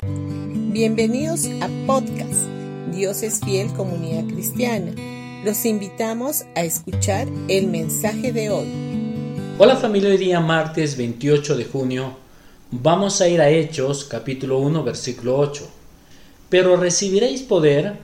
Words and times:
Bienvenidos 0.00 1.46
a 1.60 1.68
podcast 1.84 2.46
Dios 2.92 3.24
es 3.24 3.40
fiel 3.40 3.72
comunidad 3.72 4.32
cristiana. 4.32 4.92
Los 5.44 5.64
invitamos 5.64 6.44
a 6.54 6.62
escuchar 6.62 7.26
el 7.48 7.66
mensaje 7.66 8.32
de 8.32 8.48
hoy. 8.48 8.68
Hola 9.58 9.74
familia, 9.74 10.10
hoy 10.10 10.18
día 10.18 10.38
martes 10.38 10.96
28 10.96 11.56
de 11.56 11.64
junio 11.64 12.16
vamos 12.70 13.20
a 13.20 13.26
ir 13.26 13.40
a 13.40 13.50
Hechos 13.50 14.04
capítulo 14.04 14.58
1 14.58 14.84
versículo 14.84 15.36
8. 15.36 15.68
Pero 16.48 16.76
recibiréis 16.76 17.42
poder 17.42 17.96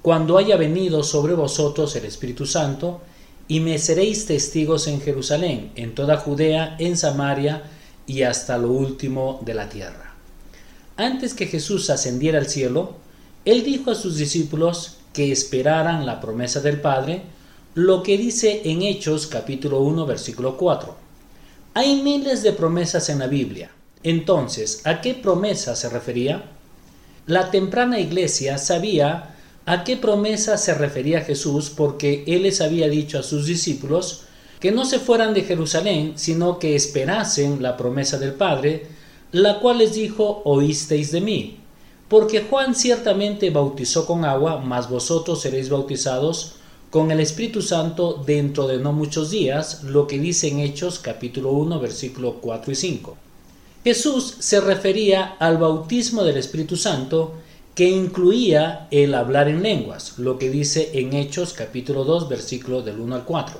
cuando 0.00 0.38
haya 0.38 0.56
venido 0.56 1.02
sobre 1.02 1.34
vosotros 1.34 1.94
el 1.96 2.06
Espíritu 2.06 2.46
Santo 2.46 3.02
y 3.46 3.60
me 3.60 3.78
seréis 3.78 4.24
testigos 4.24 4.86
en 4.86 5.02
Jerusalén, 5.02 5.70
en 5.74 5.94
toda 5.94 6.16
Judea, 6.16 6.76
en 6.78 6.96
Samaria 6.96 7.64
y 8.06 8.22
hasta 8.22 8.56
lo 8.56 8.70
último 8.72 9.42
de 9.44 9.52
la 9.52 9.68
tierra. 9.68 10.11
Antes 10.96 11.34
que 11.34 11.46
Jesús 11.46 11.90
ascendiera 11.90 12.38
al 12.38 12.48
cielo, 12.48 12.96
él 13.44 13.64
dijo 13.64 13.90
a 13.90 13.94
sus 13.94 14.16
discípulos 14.16 14.98
que 15.12 15.32
esperaran 15.32 16.06
la 16.06 16.20
promesa 16.20 16.60
del 16.60 16.80
Padre, 16.80 17.22
lo 17.74 18.02
que 18.02 18.18
dice 18.18 18.62
en 18.64 18.82
Hechos 18.82 19.26
capítulo 19.26 19.80
1 19.80 20.06
versículo 20.06 20.56
4. 20.56 20.94
Hay 21.74 22.02
miles 22.02 22.42
de 22.42 22.52
promesas 22.52 23.08
en 23.08 23.18
la 23.18 23.26
Biblia. 23.26 23.70
Entonces, 24.02 24.82
¿a 24.84 25.00
qué 25.00 25.14
promesa 25.14 25.74
se 25.74 25.88
refería? 25.88 26.44
La 27.26 27.50
temprana 27.50 27.98
iglesia 27.98 28.58
sabía 28.58 29.36
a 29.64 29.84
qué 29.84 29.96
promesa 29.96 30.58
se 30.58 30.74
refería 30.74 31.22
Jesús 31.22 31.70
porque 31.70 32.24
él 32.26 32.42
les 32.42 32.60
había 32.60 32.88
dicho 32.88 33.18
a 33.18 33.22
sus 33.22 33.46
discípulos 33.46 34.24
que 34.60 34.72
no 34.72 34.84
se 34.84 34.98
fueran 34.98 35.34
de 35.34 35.42
Jerusalén, 35.42 36.12
sino 36.16 36.58
que 36.58 36.76
esperasen 36.76 37.62
la 37.62 37.76
promesa 37.76 38.18
del 38.18 38.34
Padre, 38.34 38.86
la 39.32 39.60
cual 39.60 39.78
les 39.78 39.94
dijo, 39.94 40.42
oísteis 40.44 41.10
de 41.10 41.20
mí. 41.20 41.58
Porque 42.08 42.42
Juan 42.42 42.74
ciertamente 42.74 43.48
bautizó 43.48 44.06
con 44.06 44.26
agua, 44.26 44.60
mas 44.60 44.90
vosotros 44.90 45.40
seréis 45.40 45.70
bautizados 45.70 46.56
con 46.90 47.10
el 47.10 47.20
Espíritu 47.20 47.62
Santo 47.62 48.22
dentro 48.26 48.66
de 48.66 48.76
no 48.76 48.92
muchos 48.92 49.30
días, 49.30 49.82
lo 49.84 50.06
que 50.06 50.18
dice 50.18 50.48
en 50.48 50.60
Hechos 50.60 50.98
capítulo 50.98 51.52
1 51.52 51.80
versículo 51.80 52.34
4 52.42 52.70
y 52.70 52.74
5. 52.74 53.16
Jesús 53.82 54.36
se 54.38 54.60
refería 54.60 55.36
al 55.38 55.56
bautismo 55.56 56.22
del 56.22 56.36
Espíritu 56.36 56.76
Santo 56.76 57.32
que 57.74 57.88
incluía 57.88 58.88
el 58.90 59.14
hablar 59.14 59.48
en 59.48 59.62
lenguas, 59.62 60.18
lo 60.18 60.38
que 60.38 60.50
dice 60.50 60.90
en 60.92 61.14
Hechos 61.14 61.54
capítulo 61.54 62.04
2 62.04 62.28
versículo 62.28 62.82
del 62.82 63.00
1 63.00 63.14
al 63.14 63.24
4. 63.24 63.58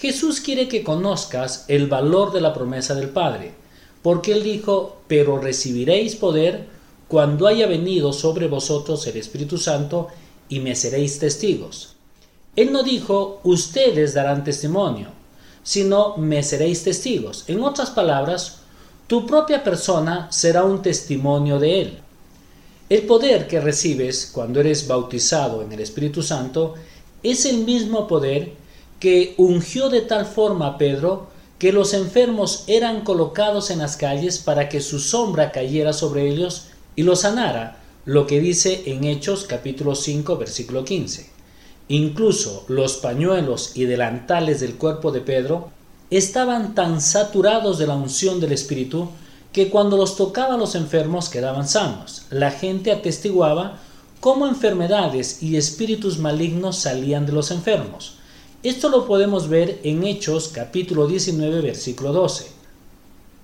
Jesús 0.00 0.40
quiere 0.40 0.66
que 0.66 0.82
conozcas 0.82 1.64
el 1.68 1.86
valor 1.86 2.32
de 2.32 2.40
la 2.40 2.52
promesa 2.52 2.96
del 2.96 3.10
Padre, 3.10 3.54
porque 4.02 4.32
él 4.32 4.42
dijo, 4.42 4.98
pero 5.06 5.38
recibiréis 5.38 6.16
poder 6.16 6.66
cuando 7.08 7.46
haya 7.46 7.66
venido 7.66 8.12
sobre 8.12 8.46
vosotros 8.46 9.06
el 9.06 9.16
Espíritu 9.16 9.58
Santo 9.58 10.08
y 10.48 10.60
me 10.60 10.74
seréis 10.76 11.18
testigos. 11.18 11.94
Él 12.54 12.72
no 12.72 12.82
dijo, 12.82 13.40
ustedes 13.44 14.14
darán 14.14 14.44
testimonio, 14.44 15.08
sino 15.62 16.16
me 16.16 16.42
seréis 16.42 16.82
testigos. 16.82 17.44
En 17.46 17.62
otras 17.62 17.90
palabras, 17.90 18.58
tu 19.06 19.26
propia 19.26 19.64
persona 19.64 20.30
será 20.30 20.64
un 20.64 20.82
testimonio 20.82 21.58
de 21.58 21.80
Él. 21.80 21.98
El 22.88 23.02
poder 23.02 23.46
que 23.46 23.60
recibes 23.60 24.30
cuando 24.32 24.60
eres 24.60 24.86
bautizado 24.86 25.62
en 25.62 25.72
el 25.72 25.80
Espíritu 25.80 26.22
Santo 26.22 26.74
es 27.22 27.44
el 27.44 27.58
mismo 27.64 28.06
poder 28.06 28.52
que 28.98 29.34
ungió 29.36 29.88
de 29.88 30.00
tal 30.02 30.26
forma 30.26 30.66
a 30.66 30.78
Pedro 30.78 31.28
que 31.58 31.72
los 31.72 31.92
enfermos 31.92 32.64
eran 32.66 33.02
colocados 33.02 33.70
en 33.70 33.80
las 33.80 33.96
calles 33.96 34.38
para 34.38 34.68
que 34.68 34.80
su 34.80 35.00
sombra 35.00 35.50
cayera 35.50 35.92
sobre 35.92 36.28
ellos 36.28 36.66
y 36.94 37.02
lo 37.02 37.16
sanara, 37.16 37.78
lo 38.04 38.26
que 38.26 38.40
dice 38.40 38.84
en 38.86 39.04
Hechos 39.04 39.44
capítulo 39.44 39.94
5 39.94 40.36
versículo 40.36 40.84
15. 40.84 41.30
Incluso 41.88 42.64
los 42.68 42.98
pañuelos 42.98 43.72
y 43.74 43.84
delantales 43.84 44.60
del 44.60 44.74
cuerpo 44.74 45.10
de 45.10 45.20
Pedro 45.20 45.70
estaban 46.10 46.74
tan 46.74 47.00
saturados 47.00 47.78
de 47.78 47.86
la 47.86 47.94
unción 47.94 48.40
del 48.40 48.52
Espíritu 48.52 49.08
que 49.52 49.70
cuando 49.70 49.96
los 49.96 50.16
tocaba 50.16 50.56
los 50.56 50.74
enfermos 50.74 51.28
quedaban 51.28 51.66
sanos. 51.66 52.26
La 52.30 52.50
gente 52.50 52.92
atestiguaba 52.92 53.78
cómo 54.20 54.46
enfermedades 54.46 55.42
y 55.42 55.56
espíritus 55.56 56.18
malignos 56.18 56.78
salían 56.78 57.26
de 57.26 57.32
los 57.32 57.50
enfermos. 57.50 58.18
Esto 58.64 58.88
lo 58.88 59.06
podemos 59.06 59.48
ver 59.48 59.78
en 59.84 60.02
Hechos 60.02 60.48
capítulo 60.48 61.06
19 61.06 61.60
versículo 61.60 62.12
12. 62.12 62.48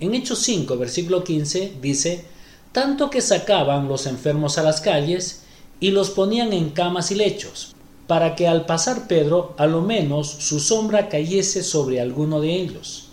En 0.00 0.16
Hechos 0.16 0.40
5 0.40 0.76
versículo 0.76 1.22
15 1.22 1.74
dice, 1.80 2.24
tanto 2.72 3.08
que 3.08 3.20
sacaban 3.20 3.86
los 3.86 4.06
enfermos 4.06 4.58
a 4.58 4.64
las 4.64 4.80
calles 4.80 5.42
y 5.78 5.92
los 5.92 6.10
ponían 6.10 6.52
en 6.52 6.70
camas 6.70 7.12
y 7.12 7.14
lechos, 7.14 7.76
para 8.08 8.34
que 8.34 8.48
al 8.48 8.66
pasar 8.66 9.06
Pedro 9.06 9.54
a 9.58 9.66
lo 9.66 9.80
menos 9.80 10.28
su 10.28 10.58
sombra 10.58 11.08
cayese 11.08 11.62
sobre 11.62 12.00
alguno 12.00 12.40
de 12.40 12.56
ellos. 12.56 13.10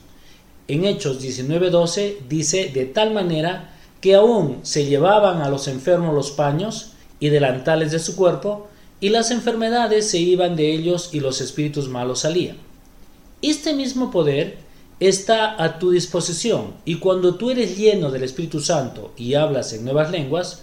En 0.68 0.86
Hechos 0.86 1.22
19:12 1.22 2.28
dice 2.28 2.72
de 2.74 2.88
tal 2.88 3.14
manera 3.14 3.76
que 4.02 4.16
aún 4.16 4.62
se 4.64 4.88
llevaban 4.88 5.44
a 5.44 5.50
los 5.50 5.68
enfermos 5.68 6.16
los 6.16 6.32
paños 6.32 6.94
y 7.20 7.30
delantales 7.30 7.92
de 7.92 8.00
su 8.00 8.16
cuerpo, 8.16 8.68
y 9.04 9.10
las 9.10 9.32
enfermedades 9.32 10.10
se 10.10 10.18
iban 10.18 10.56
de 10.56 10.74
ellos 10.74 11.10
y 11.12 11.20
los 11.20 11.42
espíritus 11.42 11.90
malos 11.90 12.20
salían. 12.20 12.56
Este 13.42 13.74
mismo 13.74 14.12
poder 14.12 14.60
está 15.02 15.62
a 15.62 15.78
tu 15.78 15.92
disposición 15.92 16.76
y 16.86 17.00
cuando 17.00 17.36
tú 17.36 17.52
eres 17.52 17.78
lleno 17.78 18.12
del 18.12 18.24
Espíritu 18.24 18.62
Santo 18.62 19.12
y 19.18 19.34
hablas 19.34 19.74
en 19.74 19.84
nuevas 19.84 20.10
lenguas, 20.10 20.62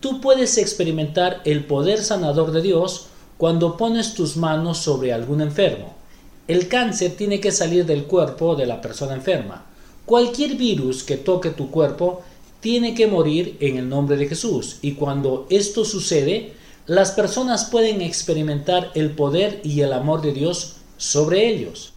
tú 0.00 0.22
puedes 0.22 0.56
experimentar 0.56 1.42
el 1.44 1.66
poder 1.66 2.02
sanador 2.02 2.52
de 2.52 2.62
Dios 2.62 3.08
cuando 3.36 3.76
pones 3.76 4.14
tus 4.14 4.38
manos 4.38 4.78
sobre 4.78 5.12
algún 5.12 5.42
enfermo. 5.42 5.94
El 6.48 6.68
cáncer 6.68 7.14
tiene 7.14 7.40
que 7.40 7.52
salir 7.52 7.84
del 7.84 8.04
cuerpo 8.04 8.56
de 8.56 8.64
la 8.64 8.80
persona 8.80 9.12
enferma. 9.12 9.66
Cualquier 10.06 10.54
virus 10.54 11.02
que 11.02 11.18
toque 11.18 11.50
tu 11.50 11.70
cuerpo 11.70 12.22
tiene 12.60 12.94
que 12.94 13.06
morir 13.06 13.58
en 13.60 13.76
el 13.76 13.86
nombre 13.86 14.16
de 14.16 14.28
Jesús 14.28 14.78
y 14.80 14.92
cuando 14.92 15.46
esto 15.50 15.84
sucede, 15.84 16.61
las 16.86 17.12
personas 17.12 17.66
pueden 17.66 18.00
experimentar 18.00 18.90
el 18.94 19.10
poder 19.12 19.60
y 19.62 19.82
el 19.82 19.92
amor 19.92 20.20
de 20.20 20.32
Dios 20.32 20.76
sobre 20.96 21.48
ellos. 21.48 21.92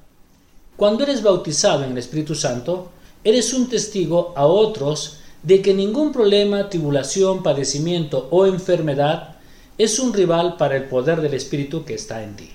Cuando 0.78 1.04
eres 1.04 1.24
bautizado 1.24 1.84
en 1.84 1.92
el 1.92 1.98
Espíritu 1.98 2.36
Santo, 2.36 2.90
eres 3.24 3.54
un 3.54 3.68
testigo 3.68 4.34
a 4.36 4.46
otros 4.46 5.18
de 5.42 5.62
que 5.62 5.74
ningún 5.74 6.12
problema, 6.12 6.70
tribulación, 6.70 7.42
padecimiento 7.42 8.28
o 8.30 8.46
enfermedad 8.46 9.38
es 9.78 10.00
un 10.00 10.14
rival 10.14 10.58
para 10.58 10.78
el 10.78 10.86
poder 10.86 11.22
del 11.22 11.34
Espíritu 11.34 11.84
que 11.84 11.96
está 11.96 12.24
en 12.24 12.36
ti. 12.36 12.50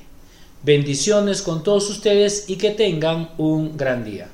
Bendiciones 0.63 1.43
con 1.43 1.63
todos 1.63 1.91
ustedes 1.91 2.45
y 2.49 2.57
que 2.57 2.71
tengan 2.71 3.31
un 3.39 3.77
gran 3.77 4.05
día. 4.05 4.29